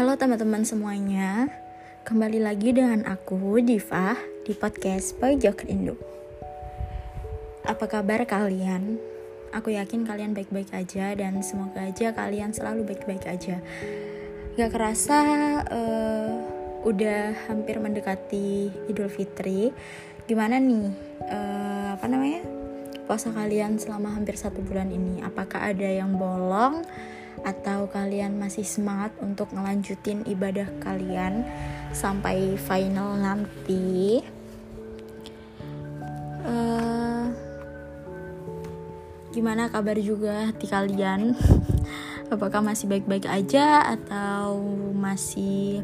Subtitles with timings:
[0.00, 1.52] Halo teman-teman semuanya,
[2.08, 4.16] kembali lagi dengan aku Diva
[4.48, 5.92] di podcast Pojok Rindu.
[7.68, 8.96] Apa kabar kalian?
[9.52, 13.60] Aku yakin kalian baik-baik aja dan semoga aja kalian selalu baik-baik aja.
[14.56, 15.20] Gak kerasa
[15.68, 16.32] uh,
[16.88, 19.68] udah hampir mendekati Idul Fitri.
[20.24, 20.96] Gimana nih?
[21.28, 22.40] Uh, apa namanya?
[23.04, 25.20] Puasa kalian selama hampir satu bulan ini?
[25.20, 26.88] Apakah ada yang bolong?
[27.42, 31.44] Atau kalian masih semangat untuk ngelanjutin ibadah kalian
[31.92, 34.24] sampai final nanti?
[36.40, 37.28] Uh,
[39.32, 41.36] gimana kabar juga hati kalian?
[42.34, 44.62] Apakah masih baik-baik aja atau
[44.94, 45.82] masih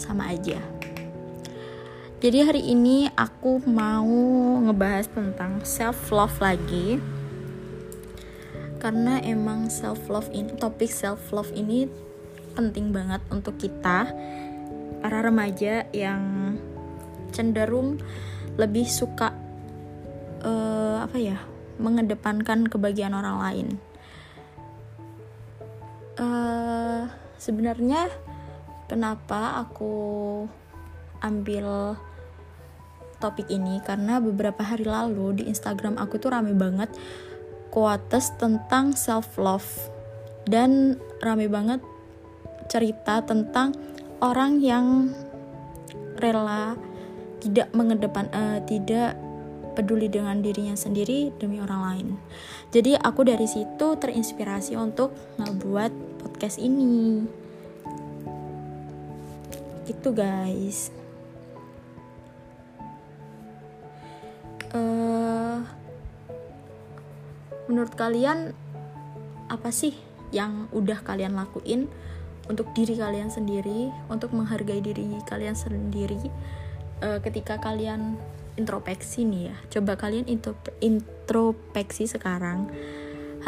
[0.00, 0.58] sama aja?
[2.22, 4.06] Jadi hari ini aku mau
[4.62, 7.02] ngebahas tentang self love lagi
[8.82, 11.86] karena emang self love ini topik self love ini
[12.58, 14.10] penting banget untuk kita
[14.98, 16.58] para remaja yang
[17.30, 18.02] cenderung
[18.58, 19.30] lebih suka
[20.42, 21.38] uh, apa ya
[21.78, 23.68] mengedepankan kebahagiaan orang lain.
[26.18, 27.08] Uh,
[27.40, 28.10] sebenarnya
[28.90, 29.94] kenapa aku
[31.24, 31.96] ambil
[33.22, 33.80] topik ini?
[33.80, 36.92] Karena beberapa hari lalu di Instagram aku tuh rame banget
[37.72, 39.66] quotes tentang self love
[40.44, 41.80] dan rame banget
[42.68, 43.72] cerita tentang
[44.20, 45.10] orang yang
[46.20, 46.78] rela
[47.42, 49.18] tidak mengedepan uh, tidak
[49.72, 52.08] peduli dengan dirinya sendiri demi orang lain.
[52.70, 57.24] Jadi aku dari situ terinspirasi untuk ngebuat podcast ini.
[59.88, 60.92] Gitu guys.
[64.72, 65.11] Uh,
[67.72, 68.52] menurut kalian
[69.48, 69.96] apa sih
[70.28, 71.88] yang udah kalian lakuin
[72.52, 76.20] untuk diri kalian sendiri untuk menghargai diri kalian sendiri
[77.00, 78.20] uh, ketika kalian
[78.60, 79.56] introspeksi nih ya?
[79.72, 80.28] Coba kalian
[80.84, 82.68] introspeksi sekarang.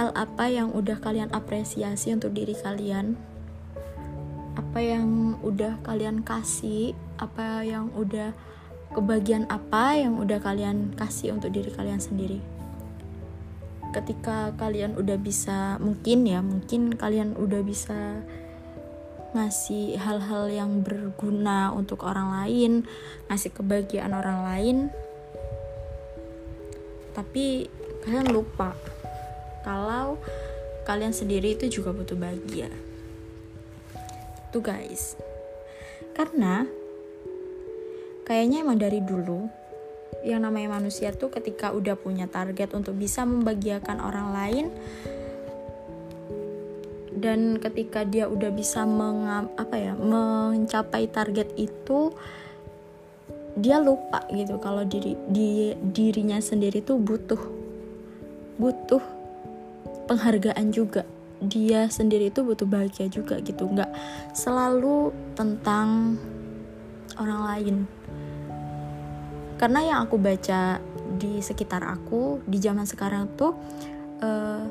[0.01, 3.21] Hal apa yang udah kalian apresiasi untuk diri kalian?
[4.57, 6.97] Apa yang udah kalian kasih?
[7.21, 8.33] Apa yang udah
[8.97, 12.64] kebagian apa yang udah kalian kasih untuk diri kalian sendiri
[13.95, 18.27] ketika kalian udah bisa mungkin ya mungkin kalian udah bisa
[19.35, 22.87] ngasih hal-hal yang berguna untuk orang lain
[23.31, 24.77] ngasih kebahagiaan orang lain.
[27.15, 27.71] Tapi
[28.03, 28.75] kalian lupa
[29.63, 30.19] kalau
[30.87, 32.71] kalian sendiri itu juga butuh bahagia.
[34.51, 35.19] Tuh guys.
[36.15, 36.67] Karena
[38.23, 39.64] kayaknya emang dari dulu
[40.23, 44.67] yang namanya manusia tuh ketika udah punya target untuk bisa membahagiakan orang lain
[47.25, 52.13] dan ketika dia udah bisa mengam, apa ya mencapai target itu
[53.55, 57.39] dia lupa gitu kalau diri di dirinya sendiri tuh butuh
[58.61, 59.01] butuh
[60.11, 61.07] penghargaan juga.
[61.45, 63.73] Dia sendiri itu butuh bahagia juga gitu.
[63.73, 63.89] Nggak
[64.37, 66.19] selalu tentang
[67.17, 67.77] orang lain
[69.57, 70.83] karena yang aku baca
[71.15, 73.55] di sekitar aku di zaman sekarang tuh
[74.21, 74.65] eh,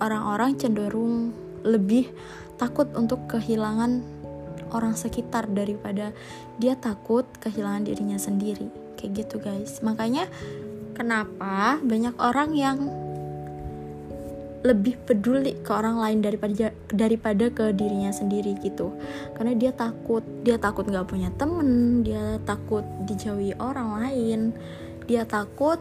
[0.00, 1.32] orang-orang cenderung
[1.64, 2.08] lebih
[2.56, 4.04] takut untuk kehilangan
[4.72, 6.14] orang sekitar daripada
[6.56, 8.68] dia takut kehilangan dirinya sendiri.
[8.96, 9.80] Kayak gitu guys.
[9.80, 10.28] Makanya
[10.94, 12.78] kenapa banyak orang yang
[14.60, 18.92] lebih peduli ke orang lain daripada daripada ke dirinya sendiri gitu.
[19.32, 24.40] Karena dia takut dia takut nggak punya temen dia takut dijauhi orang lain
[25.08, 25.80] dia takut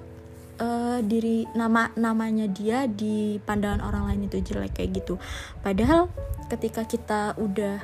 [0.64, 5.20] uh, diri nama namanya dia di pandangan orang lain itu jelek kayak gitu.
[5.60, 6.08] Padahal
[6.48, 7.84] ketika kita udah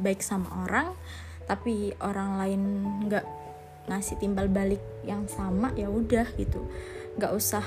[0.00, 0.96] baik sama orang
[1.44, 2.60] tapi orang lain
[3.04, 3.26] nggak
[3.90, 6.64] ngasih timbal balik yang sama ya udah gitu.
[7.20, 7.64] Nggak usah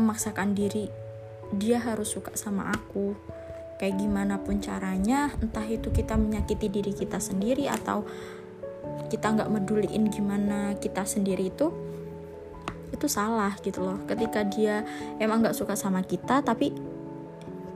[0.00, 1.01] memaksakan diri
[1.52, 3.14] dia harus suka sama aku.
[3.76, 8.06] Kayak gimana pun caranya entah itu kita menyakiti diri kita sendiri atau
[9.10, 11.68] kita nggak meduliin gimana kita sendiri itu
[12.94, 13.98] itu salah gitu loh.
[14.06, 14.86] Ketika dia
[15.18, 16.70] emang nggak suka sama kita tapi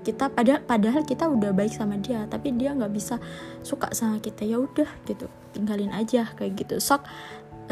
[0.06, 3.19] kita padahal padahal kita udah baik sama dia tapi dia nggak bisa
[3.67, 6.78] suka sama kita ya udah gitu tinggalin aja kayak gitu.
[6.78, 7.02] Sok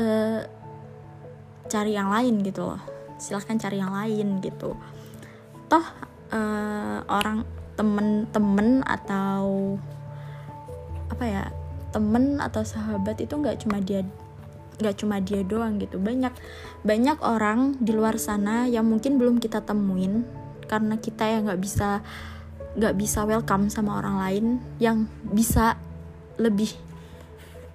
[0.02, 0.42] uh,
[1.70, 2.82] cari yang lain gitu loh.
[3.22, 4.74] Silahkan cari yang lain gitu
[5.74, 5.86] toh
[6.30, 7.42] uh, orang
[7.74, 9.74] temen-temen atau
[11.10, 11.44] apa ya
[11.90, 14.06] temen atau sahabat itu nggak cuma dia
[14.78, 15.98] nggak cuma dia doang gitu.
[15.98, 16.30] Banyak
[16.86, 20.22] banyak orang di luar sana yang mungkin belum kita temuin
[20.70, 22.06] karena kita yang nggak bisa
[22.78, 24.46] nggak bisa welcome sama orang lain
[24.78, 25.74] yang bisa
[26.38, 26.70] lebih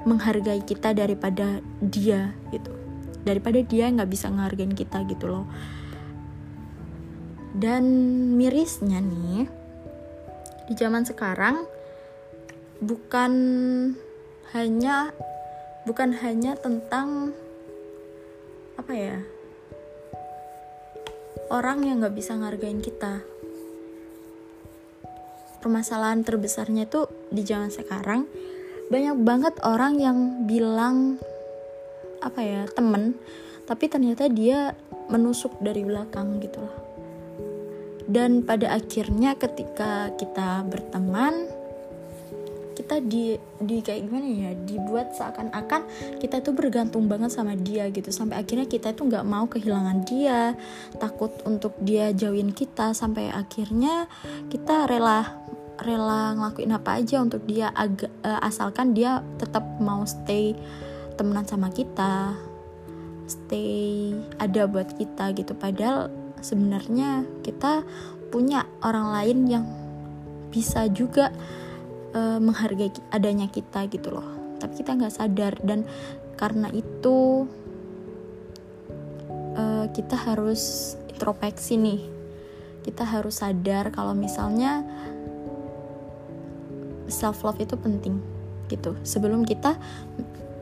[0.08, 2.72] menghargai kita daripada dia gitu.
[3.28, 5.44] Daripada dia nggak bisa menghargai kita gitu loh
[7.58, 7.84] dan
[8.38, 9.50] mirisnya nih
[10.70, 11.66] di zaman sekarang
[12.80, 13.34] bukan
[14.54, 15.10] hanya
[15.86, 17.34] bukan hanya tentang
[18.78, 19.18] apa ya
[21.50, 23.26] orang yang nggak bisa ngargain kita.
[25.60, 27.04] Permasalahan terbesarnya itu
[27.34, 28.24] di zaman sekarang
[28.88, 30.18] banyak banget orang yang
[30.48, 31.20] bilang
[32.24, 33.14] apa ya temen
[33.70, 34.74] tapi ternyata dia
[35.12, 36.89] menusuk dari belakang gitu loh
[38.10, 41.46] dan pada akhirnya ketika kita berteman
[42.74, 45.86] kita di di kayak gimana ya dibuat seakan-akan
[46.18, 48.10] kita tuh bergantung banget sama dia gitu.
[48.10, 50.58] Sampai akhirnya kita tuh nggak mau kehilangan dia
[50.98, 52.96] takut untuk dia jauhin kita.
[52.98, 54.10] Sampai akhirnya
[54.50, 55.28] kita rela
[55.86, 60.56] rela ngelakuin apa aja untuk dia agak uh, asalkan dia tetap mau stay
[61.20, 62.34] temenan sama kita
[63.30, 65.54] stay ada buat kita gitu.
[65.54, 66.10] Padahal
[66.42, 67.84] sebenarnya kita
[68.30, 69.66] punya orang lain yang
[70.50, 71.34] bisa juga
[72.14, 74.26] uh, menghargai adanya kita gitu loh.
[74.60, 75.86] Tapi kita nggak sadar dan
[76.36, 77.48] karena itu
[79.58, 82.02] uh, kita harus introspeksi nih.
[82.86, 84.82] Kita harus sadar kalau misalnya
[87.10, 88.22] self love itu penting
[88.70, 88.96] gitu.
[89.02, 89.76] Sebelum kita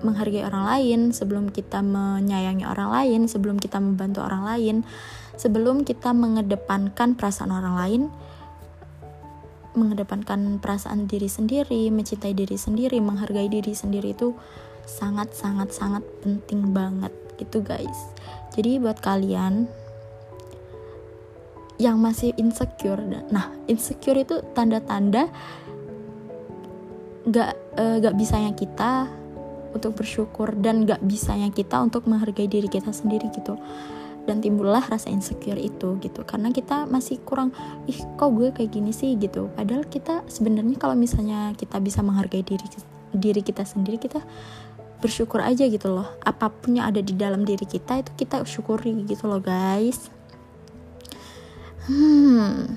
[0.02, 4.76] menghargai orang lain, sebelum kita menyayangi orang lain, sebelum kita membantu orang lain,
[5.38, 8.04] sebelum kita mengedepankan perasaan orang lain,
[9.78, 14.34] mengedepankan perasaan diri sendiri, mencintai diri sendiri, menghargai diri sendiri itu
[14.90, 18.10] sangat sangat sangat penting banget gitu guys.
[18.58, 19.70] Jadi buat kalian
[21.78, 22.98] yang masih insecure,
[23.30, 25.30] nah insecure itu tanda-tanda
[27.30, 29.06] gak, uh, gak bisanya kita
[29.78, 33.62] untuk bersyukur dan gak bisanya kita untuk menghargai diri kita sendiri gitu
[34.28, 36.22] dan timbullah rasa insecure itu gitu.
[36.28, 37.56] Karena kita masih kurang
[37.88, 39.16] ih kok gue kayak gini sih?
[39.16, 39.50] gitu.
[39.56, 42.68] Padahal kita sebenarnya kalau misalnya kita bisa menghargai diri
[43.16, 44.20] diri kita sendiri kita
[45.00, 46.08] bersyukur aja gitu loh.
[46.26, 50.12] Apa pun yang ada di dalam diri kita itu kita syukuri gitu loh guys.
[51.88, 52.76] Hmm.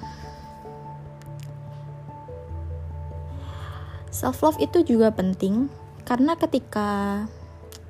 [4.14, 5.72] Self love itu juga penting
[6.04, 7.24] karena ketika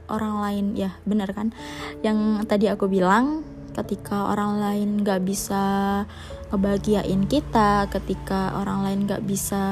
[0.07, 1.51] orang lain ya benar kan?
[2.07, 3.43] Yang tadi aku bilang
[3.81, 5.63] ketika orang lain gak bisa
[6.51, 9.65] ngebahagiain kita ketika orang lain gak bisa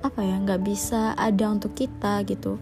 [0.00, 2.56] apa ya gak bisa ada untuk kita gitu.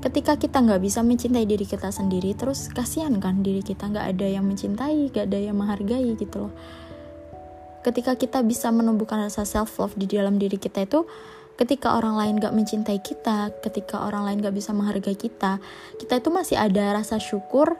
[0.00, 4.26] Ketika kita nggak bisa mencintai diri kita sendiri terus kasihan kan diri kita nggak ada
[4.32, 6.52] yang mencintai gak ada yang menghargai gitu loh.
[7.84, 11.04] Ketika kita bisa menumbuhkan rasa self love di dalam diri kita itu
[11.60, 15.60] ketika orang lain gak mencintai kita, ketika orang lain gak bisa menghargai kita,
[16.00, 17.76] kita itu masih ada rasa syukur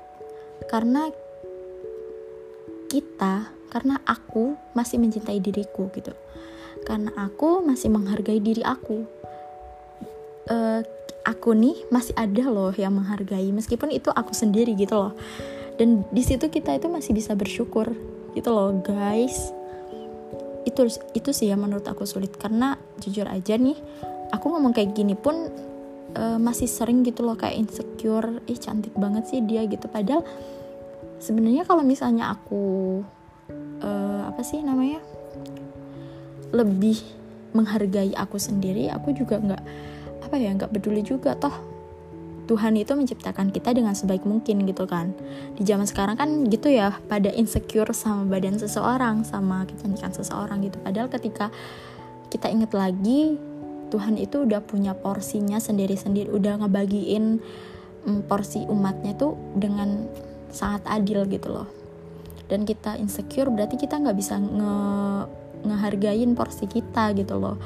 [0.68, 1.08] karena
[2.90, 6.10] kita, karena aku masih mencintai diriku gitu.
[6.82, 9.06] Karena aku masih menghargai diri aku.
[10.50, 10.82] Uh,
[11.22, 15.14] aku nih masih ada loh yang menghargai meskipun itu aku sendiri gitu loh.
[15.78, 17.94] Dan di situ kita itu masih bisa bersyukur
[18.34, 19.54] gitu loh, guys
[20.68, 20.86] itu
[21.16, 23.76] itu sih yang menurut aku sulit karena jujur aja nih
[24.30, 25.48] aku ngomong kayak gini pun
[26.16, 30.22] uh, masih sering gitu loh kayak insecure ih cantik banget sih dia gitu padahal
[31.20, 33.00] sebenarnya kalau misalnya aku
[33.84, 34.98] uh, apa sih namanya
[36.50, 36.98] lebih
[37.54, 39.62] menghargai aku sendiri aku juga nggak
[40.24, 41.36] apa ya nggak peduli juga.
[41.36, 41.70] Toh
[42.50, 45.14] Tuhan itu menciptakan kita dengan sebaik mungkin gitu kan.
[45.54, 50.82] Di zaman sekarang kan gitu ya pada insecure sama badan seseorang sama kecantikan seseorang gitu.
[50.82, 51.54] Padahal ketika
[52.26, 53.38] kita inget lagi
[53.90, 57.42] Tuhan itu udah punya porsinya sendiri-sendiri udah ngebagiin
[58.06, 60.06] mm, porsi umatnya tuh dengan
[60.50, 61.68] sangat adil gitu loh.
[62.50, 64.74] Dan kita insecure berarti kita nggak bisa nge
[65.60, 67.56] ngehargain porsi kita gitu loh.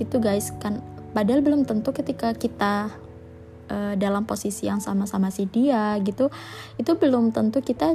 [0.00, 0.80] Gitu guys kan
[1.14, 2.90] padahal belum tentu ketika kita
[3.70, 6.28] uh, dalam posisi yang sama-sama si dia gitu
[6.76, 7.94] itu belum tentu kita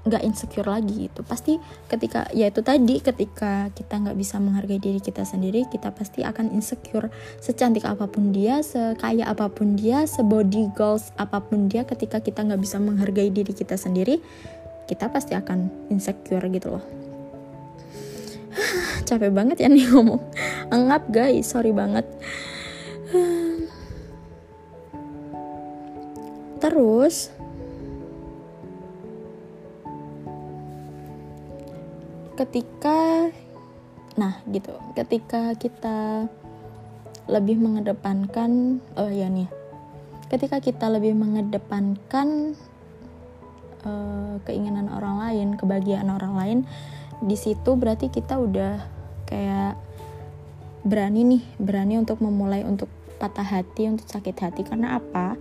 [0.00, 4.96] nggak insecure lagi itu pasti ketika ya itu tadi ketika kita nggak bisa menghargai diri
[4.96, 7.12] kita sendiri kita pasti akan insecure
[7.44, 12.40] secantik apa pun dia sekaya apa pun dia sebody goals apa pun dia ketika kita
[12.40, 14.24] nggak bisa menghargai diri kita sendiri
[14.90, 16.82] kita pasti akan insecure gitu loh.
[19.06, 20.18] Capek banget ya nih ngomong.
[20.74, 21.46] Anggap guys.
[21.46, 22.02] Sorry banget.
[26.62, 27.30] Terus
[32.40, 33.28] ketika
[34.16, 36.26] nah gitu ketika kita
[37.28, 39.46] lebih mengedepankan oh ya nih
[40.32, 42.56] ketika kita lebih mengedepankan
[43.84, 46.58] uh, keinginan orang lain kebahagiaan orang lain
[47.20, 48.80] di situ berarti kita udah
[49.28, 49.76] kayak
[50.80, 52.88] berani nih berani untuk memulai untuk
[53.20, 54.64] patah hati untuk sakit hati.
[54.64, 55.36] Karena apa?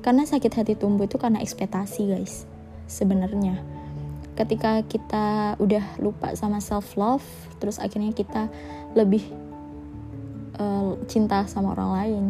[0.00, 2.46] Karena sakit hati tumbuh itu karena ekspektasi guys
[2.86, 3.79] sebenarnya
[4.40, 7.24] ketika kita udah lupa sama self love
[7.60, 8.48] terus akhirnya kita
[8.96, 9.20] lebih
[10.56, 12.22] uh, cinta sama orang lain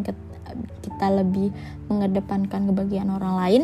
[0.83, 1.55] kita lebih
[1.87, 3.63] mengedepankan kebahagiaan orang lain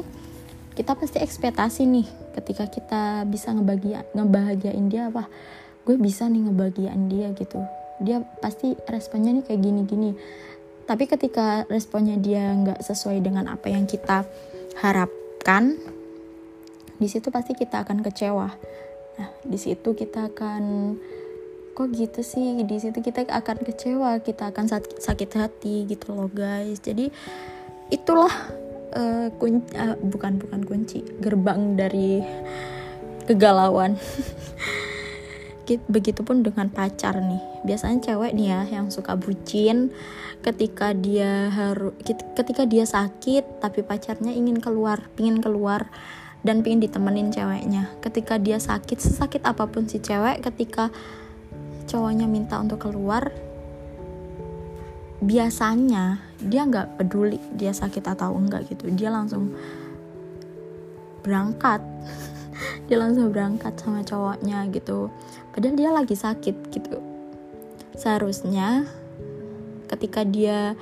[0.79, 2.07] kita pasti ekspektasi nih
[2.39, 5.27] ketika kita bisa ngebahagia ngebahagiain dia apa
[5.87, 7.63] gue bisa nih ngebahagiain dia gitu.
[8.03, 10.19] Dia pasti responnya nih kayak gini-gini.
[10.85, 14.27] Tapi ketika responnya dia nggak sesuai dengan apa yang kita
[14.83, 15.79] harapkan
[16.97, 18.49] di situ pasti kita akan kecewa.
[19.17, 20.63] Nah di situ kita akan
[21.77, 22.57] kok gitu sih?
[22.65, 24.65] Di situ kita akan kecewa kita akan
[24.97, 26.81] sakit hati gitu loh guys.
[26.81, 27.13] Jadi
[27.93, 28.33] itulah
[28.97, 32.25] uh, kunci uh, bukan bukan kunci gerbang dari
[33.29, 33.97] kegalauan.
[35.67, 37.43] Begitupun dengan pacar nih.
[37.67, 39.91] Biasanya cewek nih ya yang suka bucin
[40.47, 41.91] ketika dia harus
[42.39, 45.91] ketika dia sakit tapi pacarnya ingin keluar pingin keluar
[46.47, 47.91] dan pingin ditemenin ceweknya.
[47.99, 50.95] Ketika dia sakit sesakit apa pun si cewek ketika
[51.91, 53.35] cowoknya minta untuk keluar
[55.19, 58.87] biasanya dia nggak peduli dia sakit atau enggak gitu.
[58.95, 59.51] Dia langsung
[61.27, 61.83] berangkat.
[62.87, 65.11] Dia langsung berangkat sama cowoknya gitu.
[65.51, 67.03] Padahal dia lagi sakit gitu.
[67.99, 68.87] Seharusnya
[69.91, 70.79] ketika dia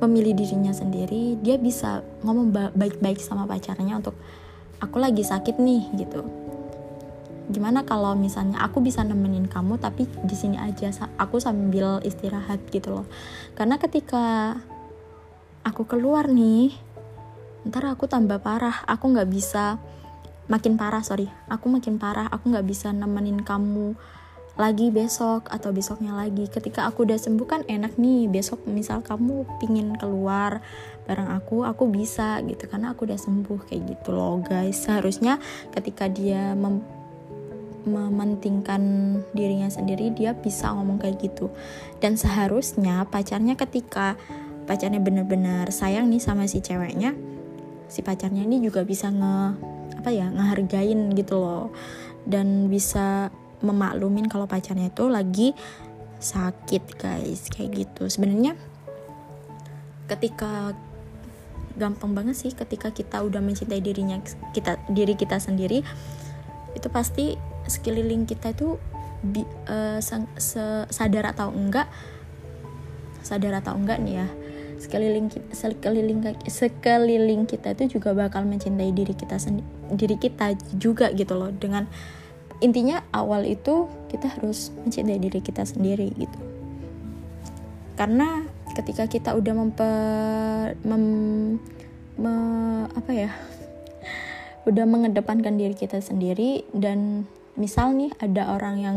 [0.00, 4.16] memilih dirinya sendiri dia bisa ngomong baik-baik sama pacarnya untuk
[4.82, 6.26] aku lagi sakit nih gitu.
[7.46, 13.00] Gimana kalau misalnya aku bisa nemenin kamu tapi di sini aja aku sambil istirahat gitu
[13.00, 13.06] loh.
[13.54, 14.58] Karena ketika
[15.62, 16.74] aku keluar nih
[17.70, 18.82] ntar aku tambah parah.
[18.90, 19.78] Aku nggak bisa
[20.50, 21.30] makin parah sorry.
[21.46, 23.94] Aku makin parah aku nggak bisa nemenin kamu
[24.60, 26.48] lagi besok atau besoknya lagi.
[26.48, 30.60] Ketika aku udah sembuh kan enak nih besok misal kamu pingin keluar
[31.02, 34.76] bareng aku aku bisa gitu karena aku udah sembuh kayak gitu loh guys.
[34.84, 35.40] Seharusnya
[35.72, 36.84] ketika dia mem
[37.82, 38.82] mementingkan
[39.34, 41.50] dirinya sendiri dia bisa ngomong kayak gitu.
[41.98, 44.14] Dan seharusnya pacarnya ketika
[44.70, 47.18] pacarnya bener-bener sayang nih sama si ceweknya
[47.90, 49.36] si pacarnya ini juga bisa nge
[50.00, 51.74] apa ya ngehargain gitu loh.
[52.22, 55.48] Dan bisa memaklumin kalau pacarnya itu lagi
[56.18, 57.48] sakit guys.
[57.48, 58.10] Kayak gitu.
[58.10, 58.58] Sebenarnya
[60.10, 60.76] ketika
[61.72, 64.20] gampang banget sih ketika kita udah mencintai dirinya
[64.52, 65.80] kita diri kita sendiri
[66.76, 67.32] itu pasti
[67.64, 68.76] sekeliling kita itu
[69.24, 69.40] bi,
[69.72, 69.96] uh,
[70.92, 71.88] sadar atau enggak
[73.24, 74.28] sadar atau enggak nih ya
[74.82, 81.36] sekeliling sekeliling sekeliling kita itu juga bakal mencintai diri kita sendiri diri kita juga gitu
[81.36, 81.52] loh.
[81.52, 81.86] Dengan
[82.62, 86.38] intinya awal itu kita harus mencintai diri kita sendiri gitu.
[87.98, 88.46] Karena
[88.78, 91.04] ketika kita udah memper mem,
[92.16, 92.34] me,
[92.88, 93.30] apa ya
[94.68, 97.26] udah mengedepankan diri kita sendiri dan
[97.58, 98.96] misal nih ada orang yang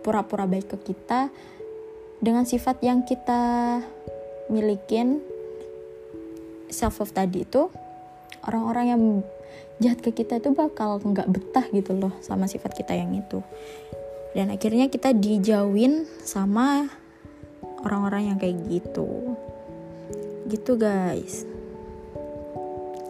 [0.00, 1.28] pura-pura baik ke kita
[2.24, 3.82] dengan sifat yang kita
[4.48, 5.20] milikin
[6.72, 7.68] self love tadi itu
[8.48, 9.02] orang-orang yang
[9.78, 13.42] jahat ke kita itu bakal nggak betah gitu loh sama sifat kita yang itu.
[14.34, 16.90] Dan akhirnya kita dijauhin sama
[17.82, 19.38] orang-orang yang kayak gitu.
[20.50, 21.46] Gitu guys.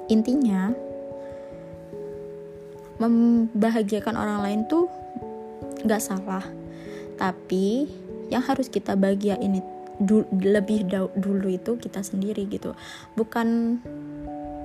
[0.09, 0.73] Intinya
[2.99, 4.87] membahagiakan orang lain tuh
[5.85, 6.45] nggak salah.
[7.19, 7.89] Tapi
[8.29, 9.65] yang harus kita bahagiain
[9.99, 10.87] du lebih
[11.19, 12.77] dulu itu kita sendiri gitu.
[13.19, 13.81] Bukan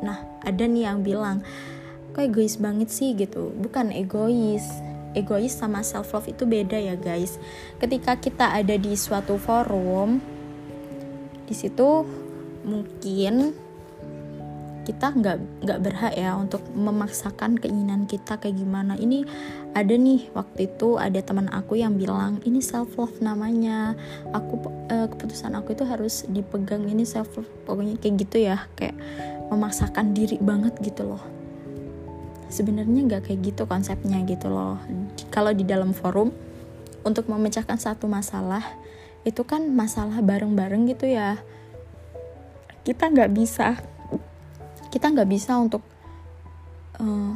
[0.01, 1.45] nah ada nih yang bilang
[2.13, 3.17] kok egois banget sih?
[3.17, 3.51] Gitu.
[3.57, 4.63] Bukan egois.
[5.13, 7.38] Egois sama self love itu beda ya guys.
[7.77, 10.21] Ketika kita ada di suatu forum
[11.43, 12.07] di situ
[12.63, 13.53] mungkin
[14.83, 19.00] kita nggak nggak berhak ya untuk memaksakan keinginan kita kayak gimana.
[19.00, 19.23] Ini
[19.73, 23.95] ada nih waktu itu ada teman aku yang bilang ini self love namanya.
[24.35, 24.59] Aku
[24.91, 26.83] uh, keputusan aku itu harus dipegang.
[26.83, 29.00] Ini self love pokoknya kayak gitu ya kayak
[29.53, 31.22] memaksakan diri banget gitu loh.
[32.50, 34.81] Sebenarnya nggak kayak gitu konsepnya gitu loh.
[35.29, 36.33] Kalau di dalam forum
[37.05, 38.65] untuk memecahkan satu masalah
[39.24, 41.38] itu kan masalah bareng-bareng gitu ya.
[42.83, 43.77] Kita nggak bisa
[44.93, 45.81] kita nggak bisa untuk
[47.01, 47.33] uh,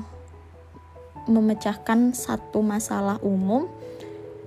[1.26, 3.66] memecahkan satu masalah umum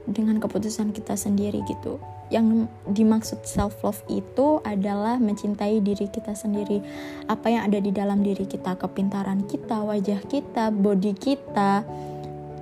[0.07, 1.99] dengan keputusan kita sendiri gitu
[2.31, 6.79] yang dimaksud self love itu adalah mencintai diri kita sendiri.
[7.27, 11.83] Apa yang ada di dalam diri kita kepintaran kita wajah kita body kita.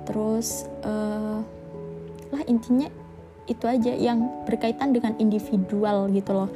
[0.09, 1.39] Terus uh,
[2.33, 2.89] lah intinya
[3.45, 6.49] itu aja yang berkaitan dengan individual gitu loh.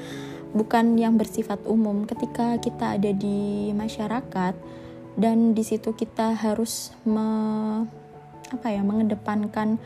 [0.53, 2.05] Bukan yang bersifat umum.
[2.05, 4.53] Ketika kita ada di masyarakat
[5.17, 7.25] dan di situ kita harus me,
[8.49, 9.81] apa ya mengedepankan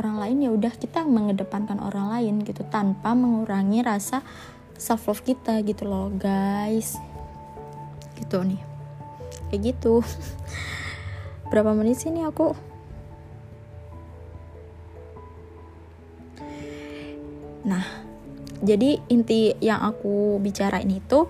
[0.00, 4.24] orang lain ya udah kita mengedepankan orang lain gitu tanpa mengurangi rasa
[4.80, 6.96] self love kita gitu loh guys.
[8.16, 8.60] Gitu nih.
[9.52, 10.00] Kayak gitu.
[11.52, 12.56] Berapa menit sih nih aku?
[17.68, 17.84] Nah
[18.60, 21.28] jadi inti yang aku bicarain itu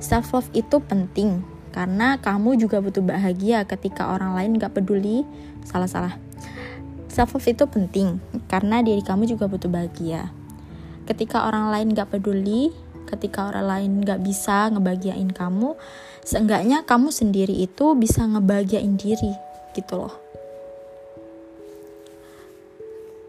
[0.00, 5.26] self love itu penting karena kamu juga butuh bahagia ketika orang lain gak peduli
[5.66, 6.14] salah salah
[7.14, 8.18] self love itu penting
[8.50, 10.34] karena diri kamu juga butuh bahagia.
[11.06, 12.74] Ketika orang lain gak peduli
[13.06, 15.78] ketika orang lain gak bisa ngebahagiain kamu
[16.26, 19.30] seenggaknya kamu sendiri itu bisa ngebahagiain diri
[19.78, 20.14] gitu loh.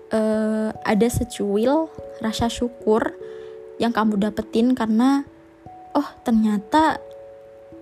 [0.09, 1.91] Uh, ada secuil
[2.23, 3.13] rasa syukur
[3.77, 5.27] yang kamu dapetin karena
[5.91, 7.03] oh ternyata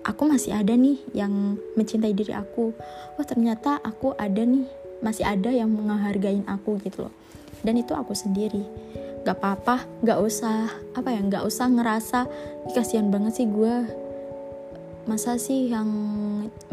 [0.02, 2.74] aku masih ada nih yang mencintai diri aku.
[3.16, 7.14] Oh ternyata aku ada nih masih ada yang menghargain aku gitu loh.
[7.60, 8.64] Dan itu aku sendiri.
[9.24, 12.28] Gak apa-apa gak usah apa ya gak usah ngerasa
[12.72, 14.04] kasihan banget sih gue
[15.04, 15.88] masa sih yang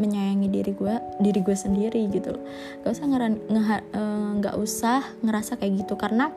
[0.00, 2.42] menyayangi diri gue diri gue sendiri gitu loh.
[2.84, 6.32] Gak usah ngeran nge, uh, gak usah ngerasa kayak gitu karena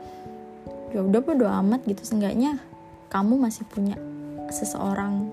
[0.92, 2.04] ya udah bodo amat gitu.
[2.04, 2.60] Seenggaknya
[3.12, 3.96] kamu masih punya
[4.52, 5.32] seseorang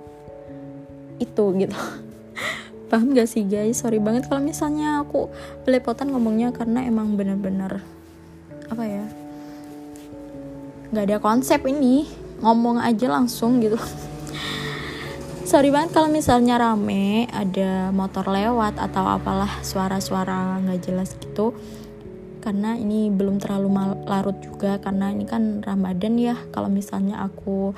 [1.22, 1.78] itu gitu
[2.92, 3.80] paham gak sih guys?
[3.80, 5.32] Sorry banget kalau misalnya aku
[5.64, 7.80] belepotan ngomongnya karena emang bener-bener
[8.68, 9.04] apa ya
[10.92, 12.04] nggak ada konsep ini.
[12.44, 13.80] Ngomong aja langsung gitu.
[15.48, 21.56] Sorry banget kalau misalnya rame ada motor lewat atau apalah suara-suara nggak jelas gitu.
[22.44, 23.72] Karena ini belum terlalu
[24.04, 26.36] larut juga karena ini kan Ramadan ya.
[26.52, 27.72] Kalau misalnya aku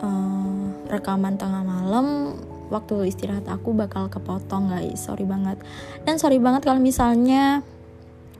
[0.00, 2.38] uh, rekaman tengah malam
[2.72, 5.04] waktu istirahat aku bakal kepotong guys.
[5.04, 5.60] Sorry banget.
[6.08, 7.60] Dan sorry banget kalau misalnya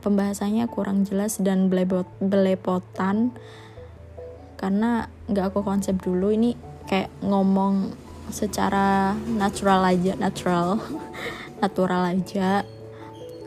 [0.00, 3.36] pembahasannya kurang jelas dan belebot belepotan.
[4.56, 6.56] Karena nggak aku konsep dulu ini
[6.88, 7.92] kayak ngomong
[8.32, 10.80] secara natural aja natural.
[11.62, 12.66] Natural aja.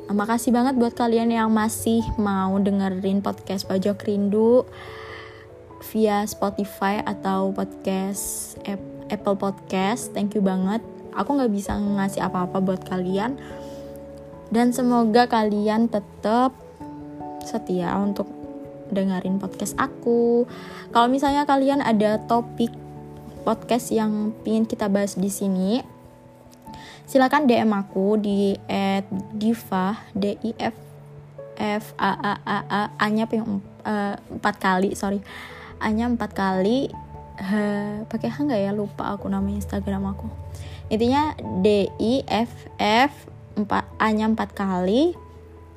[0.08, 4.64] Makasih banget buat kalian yang masih mau dengerin podcast pojok rindu
[5.92, 10.12] via Spotify atau podcast app Apple Podcast.
[10.12, 10.82] Thank you banget.
[11.16, 13.40] Aku nggak bisa ngasih apa-apa buat kalian.
[14.50, 16.54] Dan semoga kalian tetap
[17.46, 18.30] setia untuk
[18.94, 20.46] dengerin podcast aku.
[20.94, 22.70] Kalau misalnya kalian ada topik
[23.46, 25.82] podcast yang ingin kita bahas di sini,
[27.06, 28.58] silakan DM aku di
[29.34, 30.76] @diva d i f
[31.56, 35.24] f a a a a nya eh, empat kali sorry
[35.80, 36.92] a nya empat kali
[38.12, 38.72] pakai H nggak ya?
[38.72, 40.28] Lupa aku nama Instagram aku.
[40.88, 43.12] Intinya D I F F
[43.58, 43.68] 4
[44.00, 45.16] A nya 4 kali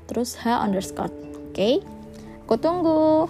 [0.08, 1.54] terus H underscore oke?
[1.54, 1.80] Okay?
[2.48, 3.28] aku tunggu.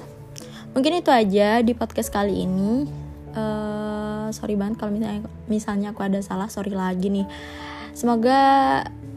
[0.78, 2.86] Mungkin itu aja di podcast kali ini.
[3.34, 7.26] Uh, sorry banget kalau misalnya misalnya aku ada salah sorry lagi nih.
[7.98, 8.38] Semoga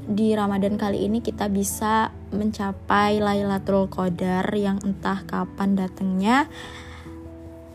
[0.10, 6.50] di Ramadan kali ini kita bisa mencapai Lailatul Qadar yang entah kapan datangnya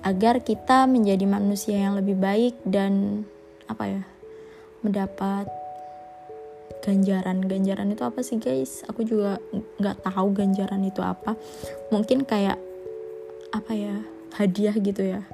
[0.07, 3.27] agar kita menjadi manusia yang lebih baik dan
[3.67, 4.03] apa ya
[4.87, 5.51] mendapat
[6.87, 7.43] ganjaran.
[7.43, 8.87] Ganjaran itu apa sih guys?
[8.87, 9.43] Aku juga
[9.83, 11.35] nggak tahu ganjaran itu apa.
[11.91, 12.55] Mungkin kayak
[13.51, 13.99] apa ya
[14.39, 15.27] hadiah gitu ya.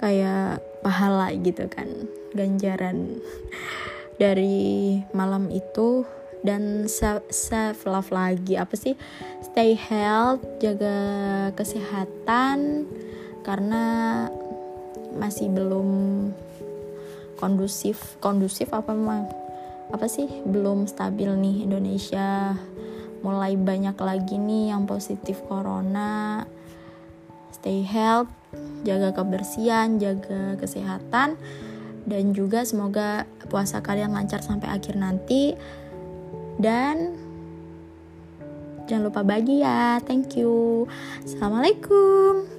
[0.00, 3.20] Kayak pahala gitu kan ganjaran
[4.22, 6.08] dari malam itu.
[6.38, 8.54] Dan self love lagi.
[8.54, 8.94] Apa sih?
[9.42, 10.96] Stay health jaga
[11.58, 12.86] kesehatan
[13.48, 13.84] karena
[15.16, 15.88] masih belum
[17.40, 19.24] kondusif kondusif apa memang
[19.88, 20.28] apa sih?
[20.44, 22.52] Belum stabil nih Indonesia.
[23.24, 26.44] Mulai banyak lagi nih yang positif corona.
[27.56, 28.28] Stay health
[28.84, 31.40] jaga kebersihan jaga kesehatan
[32.04, 35.56] dan juga semoga puasa kalian lancar sampai akhir nanti.
[36.60, 37.16] Dan
[38.84, 40.04] jangan lupa bagi ya.
[40.04, 40.84] Thank you.
[41.24, 42.57] Assalamualaikum